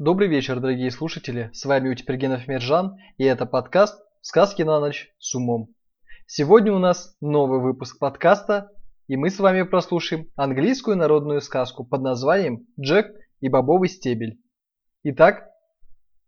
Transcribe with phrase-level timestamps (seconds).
[0.00, 1.50] Добрый вечер, дорогие слушатели.
[1.52, 5.74] С вами Утипергенов Мержан, и это подкаст «Сказки на ночь с умом».
[6.26, 8.70] Сегодня у нас новый выпуск подкаста,
[9.08, 14.40] и мы с вами прослушаем английскую народную сказку под названием «Джек и бобовый стебель».
[15.02, 15.50] Итак,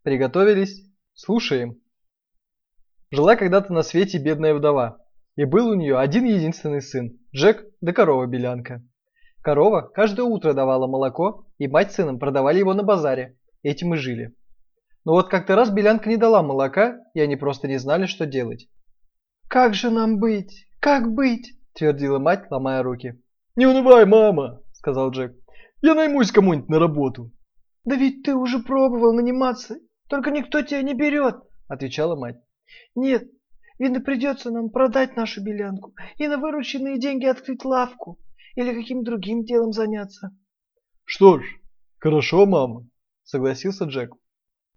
[0.02, 0.84] приготовились?
[1.14, 1.78] Слушаем.
[3.10, 4.98] Жила когда-то на свете бедная вдова,
[5.34, 8.86] и был у нее один единственный сын, Джек да корова-белянка.
[9.40, 13.38] Корова каждое утро давала молоко, и мать с сыном продавали его на базаре.
[13.62, 14.34] Этим и жили.
[15.04, 18.68] Но вот как-то раз Белянка не дала молока, и они просто не знали, что делать.
[19.48, 20.66] «Как же нам быть?
[20.80, 23.20] Как быть?»– твердила мать, ломая руки.
[23.56, 25.36] «Не унывай, мама!»– сказал Джек.
[25.80, 27.32] «Я наймусь кому-нибудь на работу».
[27.84, 29.76] «Да ведь ты уже пробовал наниматься,
[30.08, 31.36] только никто тебя не берет»,–
[31.68, 32.36] отвечала мать.
[32.94, 33.28] «Нет,
[33.78, 38.18] видно придется нам продать нашу белянку и на вырученные деньги открыть лавку
[38.54, 40.30] или каким другим делом заняться.
[41.04, 41.42] Что ж,
[41.98, 42.86] хорошо, мама,
[43.24, 44.12] согласился Джек.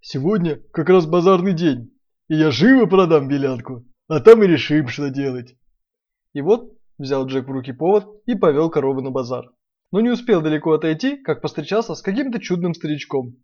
[0.02, 1.92] Сегодня как раз базарный день,
[2.28, 5.56] и я живо продам белянку, а там и решим, что делать.
[6.34, 9.52] И вот взял Джек в руки повод и повел корову на базар.
[9.92, 13.36] Но не успел далеко отойти, как повстречался с каким-то чудным старичком.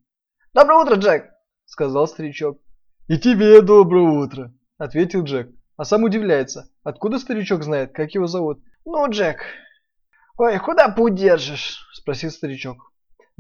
[0.54, 1.30] «Доброе утро, Джек!»–
[1.66, 2.60] сказал старичок.
[3.08, 5.50] «И тебе доброе утро!»– ответил Джек.
[5.78, 8.60] А сам удивляется, откуда старичок знает, как его зовут.
[8.86, 9.40] «Ну, Джек,
[10.44, 12.91] «Ой, куда путь держишь?»– спросил старичок.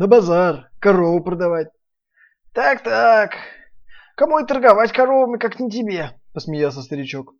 [0.01, 1.67] «На базар, корову продавать».
[2.53, 3.33] «Так-так,
[4.15, 7.35] кому и торговать коровами, как не тебе?»– посмеялся старичок.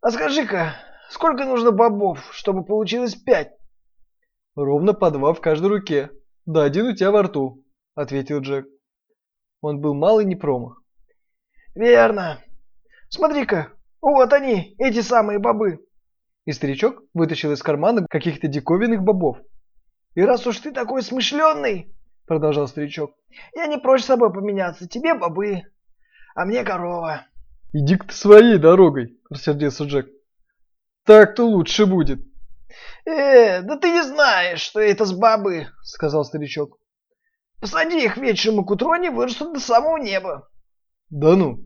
[0.00, 0.76] «А скажи-ка,
[1.10, 3.50] сколько нужно бобов, чтобы получилось пять?»
[4.54, 6.12] «Ровно по два в каждой руке,
[6.44, 7.64] да один у тебя во рту»,–
[7.96, 8.68] ответил Джек.
[9.60, 10.80] Он был малый не промах.
[11.74, 12.38] «Верно.
[13.08, 15.84] Смотри-ка, вот они, эти самые бобы.
[16.44, 19.38] И старичок вытащил из кармана каких-то диковинных бобов.
[20.14, 21.92] «И раз уж ты такой смышленый,—
[22.26, 23.14] продолжал старичок,—
[23.54, 24.88] я не прочь с собой поменяться.
[24.88, 25.62] Тебе бобы,
[26.34, 27.26] а мне корова».
[27.72, 30.08] «Иди-ка ты своей дорогой,— рассердился Джек.
[31.04, 32.20] Так-то лучше будет».
[33.04, 36.78] «Э, да ты не знаешь, что это с бобы,— сказал старичок.
[37.60, 40.48] Посади их вечером, и к утру они вырастут до самого неба».
[41.10, 41.64] «Да ну,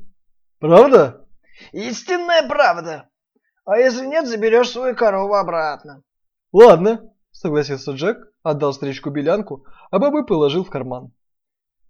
[0.59, 1.27] правда?»
[1.73, 3.11] «Истинная правда.
[3.65, 6.03] А если нет, заберешь свою корову обратно.
[6.53, 11.13] Ладно, согласился Джек, отдал старичку белянку, а бобы положил в карман.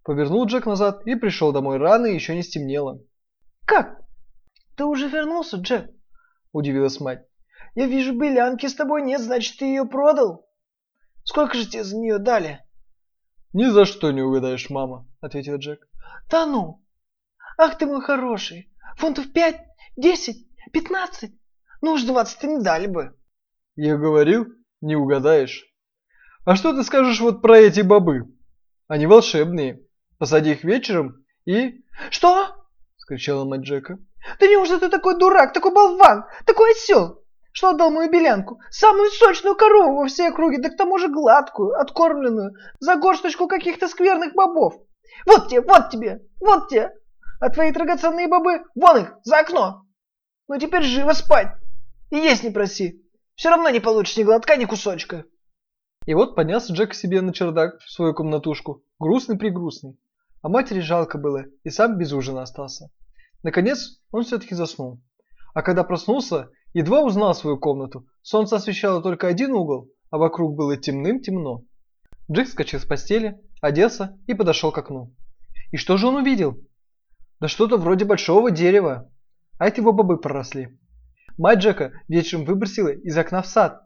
[0.02, 3.00] Повернул Джек назад и пришел домой рано и еще не стемнело.
[3.66, 4.00] Как?
[4.76, 5.90] Ты уже вернулся, Джек?
[6.52, 7.26] Удивилась мать.
[7.74, 10.48] Я вижу, белянки с тобой нет, значит, ты ее продал?
[11.24, 12.60] Сколько же тебе за нее дали?
[13.52, 15.86] Ни за что не угадаешь, мама, ответил Джек.
[16.30, 16.84] Да ну!
[17.58, 18.72] Ах ты мой хороший!
[18.96, 19.60] Фунтов пять,
[19.96, 21.32] десять, пятнадцать?
[21.82, 23.16] Ну уж двадцать не дали бы.
[23.76, 24.46] Я говорил,
[24.80, 25.69] не угадаешь.
[26.44, 28.34] А что ты скажешь вот про эти бобы?
[28.88, 29.84] Они волшебные.
[30.18, 31.84] Посади их вечером и...
[32.10, 32.66] Что?
[32.96, 33.98] Скричала мать Джека.
[34.38, 37.22] Да неужели ты такой дурак, такой болван, такой осел?
[37.52, 38.60] Что отдал мою белянку?
[38.70, 43.88] Самую сочную корову во всей округе, да к тому же гладкую, откормленную, за горсточку каких-то
[43.88, 44.74] скверных бобов.
[45.26, 46.92] Вот тебе, вот тебе, вот тебе.
[47.40, 49.84] А твои драгоценные бобы, вон их, за окно.
[50.48, 51.52] Ну теперь живо спать.
[52.10, 53.04] И есть не проси.
[53.34, 55.24] Все равно не получишь ни глотка, ни кусочка.
[56.10, 59.96] И вот поднялся Джек к себе на чердак, в свою комнатушку, грустный-пригрустный.
[60.42, 62.90] А матери жалко было, и сам без ужина остался.
[63.44, 65.00] Наконец, он все-таки заснул.
[65.54, 68.08] А когда проснулся, едва узнал свою комнату.
[68.22, 71.62] Солнце освещало только один угол, а вокруг было темным-темно.
[72.28, 75.14] Джек скачал с постели, оделся и подошел к окну.
[75.70, 76.58] И что же он увидел?
[77.38, 79.08] Да что-то вроде большого дерева.
[79.60, 80.76] А эти его бобы проросли.
[81.38, 83.84] Мать Джека вечером выбросила из окна в сад.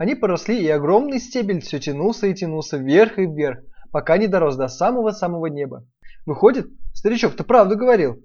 [0.00, 3.58] Они поросли, и огромный стебель все тянулся и тянулся вверх и вверх,
[3.92, 5.86] пока не дорос до самого-самого неба.
[6.24, 8.24] Выходит, старичок-то правду говорил.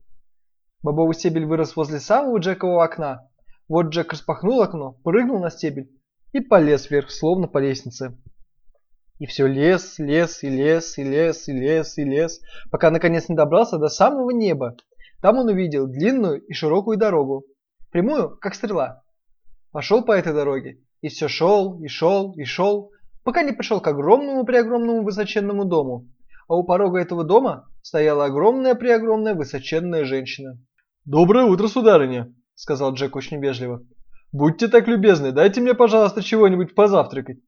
[0.81, 3.28] Бобовый стебель вырос возле самого Джекового окна.
[3.68, 5.90] Вот Джек распахнул окно, прыгнул на стебель
[6.31, 8.18] и полез вверх, словно по лестнице.
[9.19, 12.40] И все лес, лес, и лес, и лес, и лес, и лес,
[12.72, 14.77] пока наконец не добрался до самого неба.
[15.22, 17.44] Там он увидел длинную и широкую дорогу,
[17.92, 19.04] прямую, как стрела.
[19.74, 22.92] Пошел по этой дороге, и все шел, и шел, и шел,
[23.24, 26.07] пока не пришел к огромному-преогромному высоченному дому.
[26.47, 30.59] А у порога этого дома стояла огромная-преогромная высоченная женщина.
[31.06, 33.81] «Доброе утро, сударыня»,— сказал Джек очень вежливо.
[34.31, 37.39] «Будьте так любезны, дайте мне, пожалуйста, чего-нибудь позавтракать».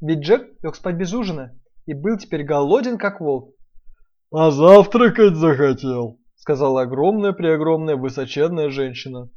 [0.00, 3.54] Ведь Джек лег спать без ужина и был теперь голоден, как волк.
[4.30, 9.30] «Позавтракать захотел»,— сказала огромная-преогромная высоченная женщина.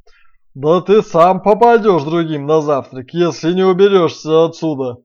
[0.54, 4.98] Да ты сам попадешь другим на завтрак, если не уберешься отсюда.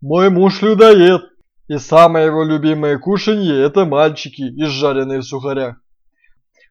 [0.00, 1.22] Мой муж людоед.
[1.68, 5.76] И самое его любимое кушанье– это мальчики, изжаренные в сухарях.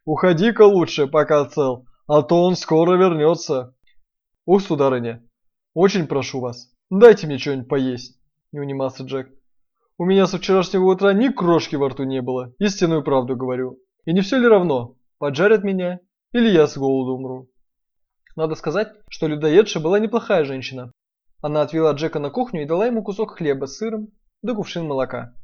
[0.04, 3.74] Уходи-ка лучше, пока цел, а то он скоро вернется.
[4.46, 5.26] Ух, сударыня,
[5.72, 8.20] очень прошу вас, дайте мне что-нибудь поесть,
[8.52, 9.30] не унимался Джек.
[9.98, 13.78] У меня со вчерашнего утра ни крошки во рту не было, истинную правду говорю.
[14.04, 15.98] И не все ли равно, поджарят меня
[16.32, 17.48] или я с голоду умру.
[18.36, 20.90] Надо сказать, что людоедша была неплохая женщина.
[21.40, 24.08] Она отвела Джека на кухню и дала ему кусок хлеба с сыром
[24.42, 25.34] да кувшин молока.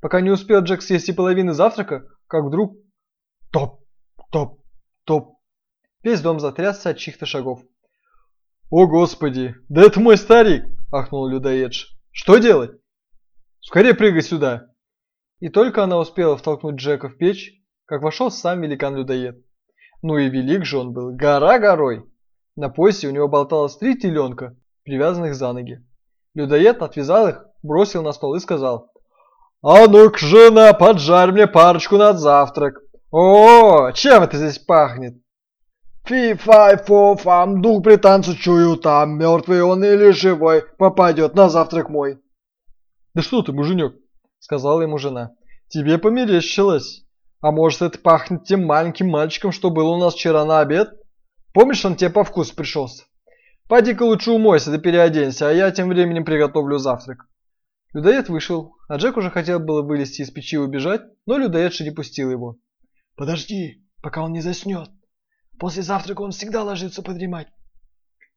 [0.00, 2.76] Пока не успел Джек съесть и половины завтрака, как вдруг
[3.50, 3.80] топ,
[4.30, 4.60] топ,
[5.04, 5.38] топ.
[6.02, 7.62] Весь дом затрясся от чьих-то шагов.
[8.70, 9.54] «О, Господи!
[9.68, 11.96] Да это мой старик!»– ахнул людоедш.
[12.10, 12.72] «Что делать?
[13.60, 14.68] Скорее прыгай сюда!»
[15.38, 17.52] И только она успела втолкнуть Джека в печь,
[17.84, 19.36] как вошел сам великан-людоед.
[20.02, 22.04] Ну и велик же он был, гора горой.
[22.54, 24.54] На поясе у него болталось три теленка,
[24.84, 25.82] привязанных за ноги.
[26.34, 28.92] Людоед отвязал их, бросил на стол и сказал.
[29.62, 32.80] «А ну-ка, жена, поджарь мне парочку на завтрак.
[33.10, 35.14] О, чем это здесь пахнет?»
[36.04, 42.18] «Фи-фай-фо-фам, дух при танце чую там, мертвый он или живой, попадет на завтрак мой».
[43.14, 43.94] «Да что ты, муженек?»—
[44.40, 45.30] сказала ему жена.
[45.68, 47.04] «Тебе померещилось.
[47.40, 50.90] А может, это пахнет тем маленьким мальчиком, что был у нас вчера на обед?
[51.52, 53.04] Помнишь, он тебе по вкусу пришелся?
[53.68, 57.26] Пойди-ка лучше умойся да переоденься, а я тем временем приготовлю завтрак».
[57.92, 61.90] Людоед вышел, а Джек уже хотел было вылезти из печи и убежать, но людоедша не
[61.90, 62.56] пустил его.
[63.16, 64.90] «Подожди, пока он не заснет.
[65.58, 67.48] После завтрака он всегда ложится подремать».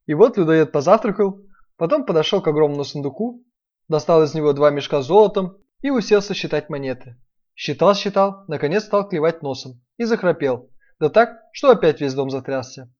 [0.07, 1.41] И вот людоед позавтракал,
[1.77, 3.43] потом подошел к огромному сундуку,
[3.87, 7.17] достал из него два мешка с золотом и уселся считать монеты.
[7.55, 10.69] Считал-считал, наконец стал клевать носом и захрапел,
[10.99, 12.91] да так, что опять весь дом затрясся.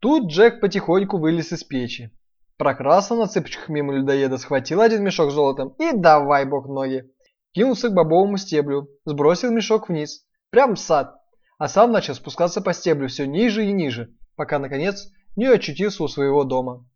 [0.00, 2.10] Тут Джек потихоньку вылез из печи.
[2.56, 7.04] Прокрался на цыпочках мимо людоеда, схватил один мешок золотом и давай бок ноги.
[7.52, 11.16] Кинулся к бобовому стеблю, сбросил мешок вниз, прям в сад,
[11.58, 16.08] а сам начал спускаться по стеблю все ниже и ниже, пока, наконец, не очутился у
[16.08, 16.86] своего дома.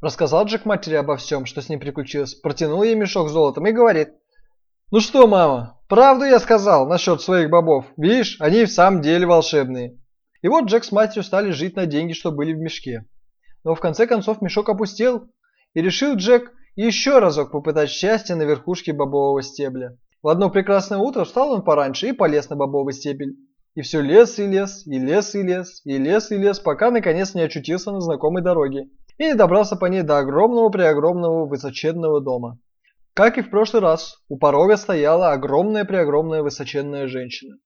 [0.00, 4.10] Рассказал Джек матери обо всем, что с ним приключилось, протянул ей мешок золотом и говорит.
[4.90, 7.84] «Ну что, мама, правду я сказал насчет своих бобов.
[7.98, 9.99] Видишь, они в самом деле волшебные».
[10.42, 13.06] И вот Джек с матерью стали жить на деньги, что были в мешке.
[13.64, 15.30] Но в конце концов мешок опустел,
[15.74, 19.98] и решил Джек еще разок попытать счастье на верхушке бобового стебля.
[20.22, 23.36] В одно прекрасное утро встал он пораньше и полез на бобовый стебель.
[23.74, 27.34] И все лес и лес, и лес и лес, и лес и лес, пока наконец
[27.34, 32.58] не очутился на знакомой дороге и не добрался по ней до огромного-преогромного высоченного дома.
[33.14, 37.58] Как и в прошлый раз, у порога стояла огромная-преогромная высоченная женщина.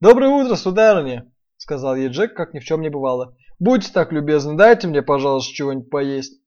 [0.00, 3.36] «Доброе утро, сударыня!»— сказал ей Джек, как ни в чем не бывало.
[3.58, 6.40] Будьте так любезны, дайте мне, пожалуйста, чего-нибудь поесть.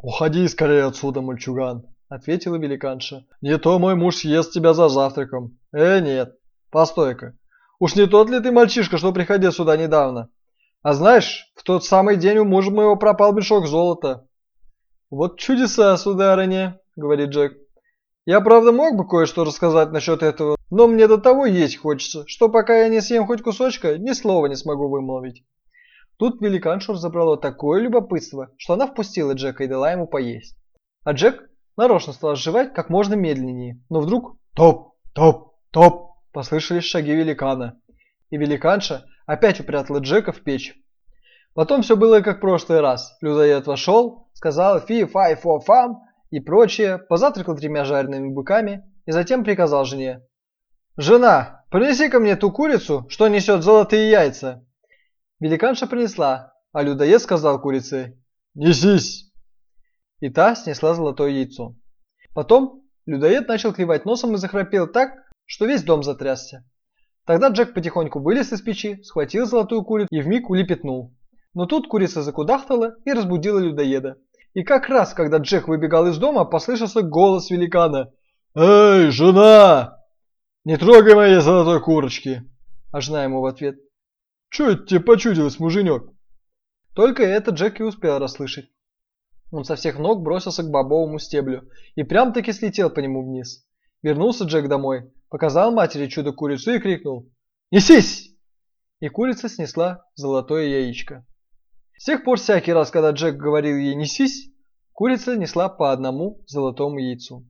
[0.00, 3.26] Уходи скорее отсюда, мальчуган, ответила великанша.
[3.40, 5.58] Не то мой муж съест тебя за завтраком.
[5.72, 6.36] Э, нет.
[6.70, 7.36] Постой-ка.
[7.80, 10.30] Уж не тот ли ты мальчишка, что приходил сюда недавно?
[10.82, 14.26] А знаешь, в тот самый день у мужа моего пропал мешок золота.
[15.10, 17.56] Вот чудеса, сударыня, говорит Джек.
[18.26, 22.48] Я, правда, мог бы кое-что рассказать насчет этого, но мне до того есть хочется, что
[22.48, 25.44] пока я не съем хоть кусочка, ни слова не смогу вымолвить.
[26.18, 30.56] Тут великаншу разобрало такое любопытство, что она впустила Джека и дала ему поесть.
[31.04, 37.12] А Джек нарочно стал жевать как можно медленнее, но вдруг топ, топ, топ послышались шаги
[37.12, 37.80] великана.
[38.30, 40.74] И великанша опять упрятала Джека в печь.
[41.54, 43.16] Потом все было как в прошлый раз.
[43.20, 49.44] Людоед вошел, сказал фи, фай, фо, фам и прочее, позавтракал тремя жареными быками и затем
[49.44, 50.22] приказал жене.
[51.00, 54.66] «Жена, принеси ко мне ту курицу, что несет золотые яйца».
[55.38, 58.18] Великанша принесла, а людоед сказал курице
[58.56, 59.30] «Несись!»
[60.18, 61.76] И та снесла золотое яйцо.
[62.34, 65.12] Потом людоед начал клевать носом и захрапел так,
[65.46, 66.64] что весь дом затрясся.
[67.26, 71.14] Тогда Джек потихоньку вылез из печи, схватил золотую курицу и вмиг улепетнул.
[71.54, 74.16] Но тут курица закудахтала и разбудила людоеда.
[74.52, 78.12] И как раз, когда Джек выбегал из дома, послышался голос великана.
[78.56, 79.97] «Эй, жена!
[80.64, 82.48] Не трогай моей золотой курочки!»
[82.90, 83.78] А ему в ответ.
[84.50, 86.04] Чё это тебе почудилось, муженек?
[86.94, 88.70] Только это Джек и успел расслышать.
[89.50, 93.66] Он со всех ног бросился к бобовому стеблю и прям-таки слетел по нему вниз.
[94.02, 97.30] Вернулся Джек домой, показал матери чудо-курицу и крикнул
[97.70, 98.34] «Несись!»
[99.00, 101.26] И курица снесла золотое яичко.
[101.96, 104.50] С тех пор всякий раз, когда Джек говорил ей «несись»,
[104.92, 107.46] курица несла по одному золотому яйцу.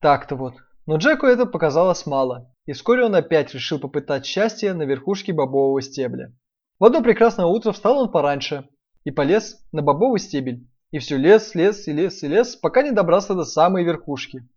[0.00, 0.54] Так-то вот.
[0.88, 5.82] Но Джеку это показалось мало и вскоре он опять решил попытать счастье на верхушке бобового
[5.82, 6.34] стебля.
[6.78, 8.66] В одно прекрасное утро встал он пораньше
[9.04, 10.66] и полез на бобовый стебель.
[10.90, 14.48] И все лес, лес и лес и лес, пока не добрался до самой верхушки.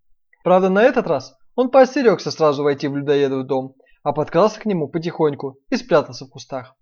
[0.41, 4.87] Правда, на этот раз он поостерегся сразу войти в людоедов дом, а подкрался к нему
[4.87, 6.77] потихоньку и спрятался в кустах.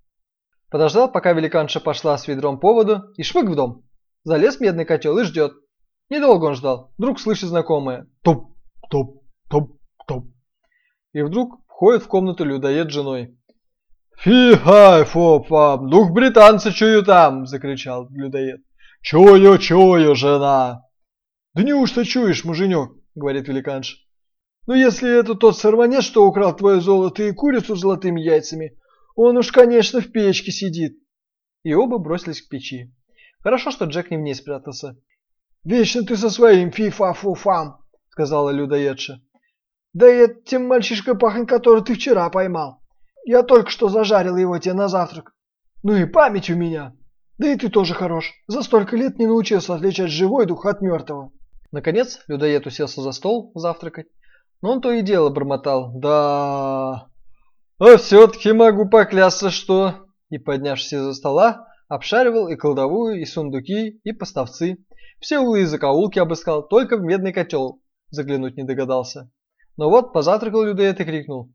[0.69, 3.83] Подождал, пока великанша пошла с ведром по воду и шмык в дом.
[4.23, 5.53] Залез в медный котел и ждет.
[6.11, 8.55] Недолго он ждал, вдруг слышит знакомое «туп,
[8.91, 9.18] туп,
[9.49, 9.79] туп».
[11.13, 13.37] И вдруг входит в комнату людоед с женой.
[14.19, 18.61] «Фи-хай, фо-фам, дух британца чую там!»– закричал людоед.
[19.01, 20.83] «Чую, чую, жена!»
[21.53, 23.97] «Да неужто чуешь, муженек?»– говорит великанша.
[24.67, 28.77] «Ну если это тот сорванец, что украл твое золото и курицу с золотыми яйцами,
[29.15, 30.99] он уж, конечно, в печке сидит».
[31.63, 32.93] И оба бросились к печи.
[33.41, 34.97] Хорошо, что Джек не в ней спрятался.
[35.63, 37.77] «Вечно ты со своим фи-фа-фу-фам!»–
[38.09, 39.21] сказала людоедша.
[39.93, 42.81] «Да и тем мальчишкой пахнет, который ты вчера поймал.
[43.25, 45.33] Я только что зажарил его тебе на завтрак.
[45.83, 46.93] Ну и память у меня.
[47.37, 48.33] Да и ты тоже хорош.
[48.47, 51.31] За столько лет не научился отличать живой дух от мертвого».
[51.71, 54.07] Наконец, людоед уселся за стол завтракать.
[54.61, 55.91] Но он то и дело бормотал.
[55.93, 57.07] «Да...
[57.79, 64.11] А все-таки могу поклясться, что...» И, поднявшись из-за стола, обшаривал и кладовую, и сундуки, и
[64.11, 64.77] поставцы.
[65.19, 69.31] Все углы и закоулки обыскал, только в медный котел заглянуть не догадался.
[69.79, 71.53] Но вот позавтракал людоед и крикнул.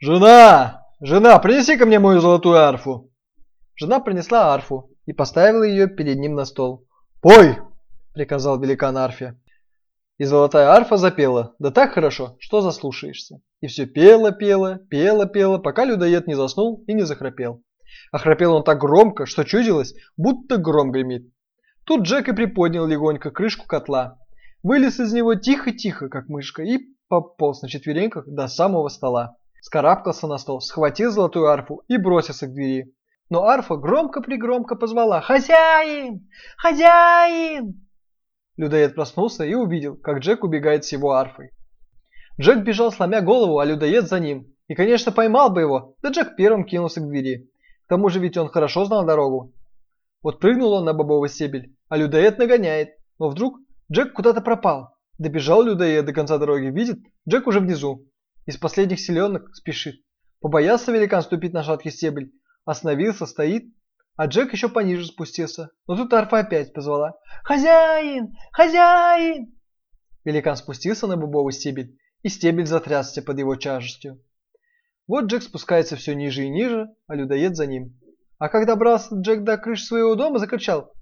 [0.00, 0.82] «Жена!
[1.00, 3.12] Жена, принеси ко мне мою золотую арфу!»
[3.76, 6.88] Жена принесла арфу и поставила ее перед ним на стол.
[7.20, 7.58] «Пой!»–
[8.14, 9.38] приказал великан арфе.
[10.18, 13.40] И золотая арфа запела, да так хорошо, что заслушаешься.
[13.60, 17.62] И все пела, пела, пела, пела, пока людоед не заснул и не захрапел.
[18.10, 21.32] А храпел он так громко, что чудилось, будто гром гремит.
[21.84, 24.18] Тут Джек и приподнял легонько крышку котла.
[24.64, 29.36] Вылез из него тихо-тихо, как мышка, и пополз на четвереньках до самого стола.
[29.60, 32.94] Скарабкался на стол, схватил золотую арфу и бросился к двери.
[33.28, 36.30] Но арфа громко-пригромко позвала «Хозяин!
[36.56, 37.86] Хозяин!»
[38.56, 41.50] Людоед проснулся и увидел, как Джек убегает с его арфой.
[42.40, 44.46] Джек бежал, сломя голову, а людоед за ним.
[44.68, 47.50] И, конечно, поймал бы его, да Джек первым кинулся к двери.
[47.84, 49.52] К тому же ведь он хорошо знал дорогу.
[50.22, 52.96] Вот прыгнул он на бобовый стебель, а людоед нагоняет.
[53.18, 53.58] Но вдруг
[53.92, 54.94] Джек куда-то пропал.
[55.22, 56.98] Добежал людоед до конца дороги, видит,
[57.28, 58.10] Джек уже внизу.
[58.44, 60.02] Из последних селенок спешит.
[60.40, 62.32] Побоялся великан ступить на шаткий стебель.
[62.64, 63.72] Остановился, стоит,
[64.16, 65.70] а Джек еще пониже спустился.
[65.86, 67.12] Но тут арфа опять позвала.
[67.44, 68.32] «Хозяин!
[68.50, 69.54] Хозяин!»
[70.24, 74.20] Великан спустился на бобовый стебель, и стебель затрясся под его тяжестью.
[75.06, 77.96] Вот Джек спускается все ниже и ниже, а людоед за ним.
[78.38, 80.92] А когда добрался Джек до крыши своего дома, закричал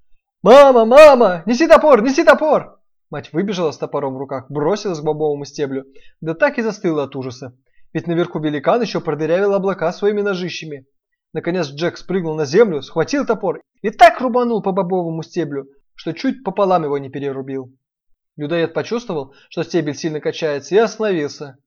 [0.43, 2.80] «Мама, мама, неси топор, неси топор!»
[3.11, 5.83] Мать выбежала с топором в руках, бросилась к бобовому стеблю,
[6.21, 7.53] да так и застыла от ужаса.
[7.91, 10.87] Ведь наверху великан еще продырявил облака своими ножищами.
[11.33, 16.45] Наконец Джек спрыгнул на землю, схватил топор и так рубанул по бобовому стеблю, что чуть
[16.45, 17.77] пополам его не перерубил.
[18.37, 21.57] Людоед почувствовал, что стебель сильно качается, и остановился.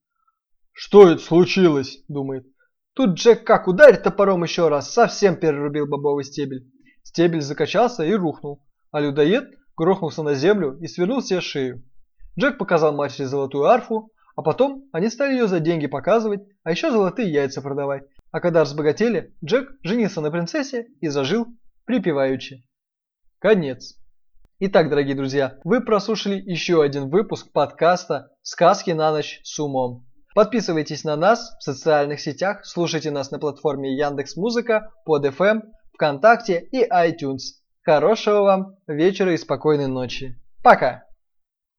[0.73, 2.47] «Что это случилось?»– думает.
[2.95, 6.67] Тут Джек как ударит топором еще раз, совсем перерубил бобовый стебель.
[7.03, 11.83] Стебель закачался и рухнул, а людоед грохнулся на землю и свернул себе шею.
[12.39, 16.91] Джек показал матери золотую арфу, а потом они стали ее за деньги показывать, а еще
[16.91, 18.05] золотые яйца продавать.
[18.33, 21.47] А когда разбогатели, Джек женился на принцессе и зажил
[21.85, 22.65] припеваючи.
[23.39, 23.97] Конец.
[24.59, 30.07] Итак, дорогие друзья, вы прослушали еще один выпуск подкаста «Сказки на ночь с умом».
[30.35, 35.63] Подписывайтесь на нас в социальных сетях, слушайте нас на платформе Яндекс Музыка, под FM,
[35.93, 37.64] ВКонтакте и iTunes.
[37.85, 40.41] Хорошего вам вечера и спокойной ночи.
[40.63, 41.05] Пока!